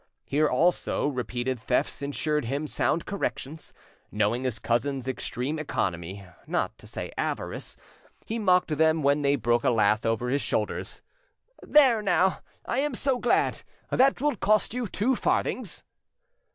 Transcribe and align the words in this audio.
Here 0.25 0.47
also 0.49 1.05
repeated 1.05 1.59
thefts 1.59 2.01
insured 2.01 2.45
him 2.45 2.65
sound 2.65 3.05
corrections. 3.05 3.71
Knowing 4.11 4.45
his 4.45 4.57
cousins' 4.57 5.07
extreme 5.07 5.59
economy, 5.59 6.25
not 6.47 6.75
to 6.79 6.87
say 6.87 7.11
avarice, 7.19 7.77
he 8.25 8.39
mocked 8.39 8.75
them 8.79 9.03
when 9.03 9.21
they 9.21 9.35
broke 9.35 9.63
a 9.63 9.69
lath 9.69 10.03
over 10.03 10.29
his 10.29 10.41
shoulders: 10.41 11.03
"There 11.61 12.01
now, 12.01 12.39
I 12.65 12.79
am 12.79 12.95
so 12.95 13.19
glad; 13.19 13.61
that 13.91 14.19
will 14.19 14.35
cost 14.35 14.73
you 14.73 14.87
two 14.87 15.15
farthings!" 15.15 15.83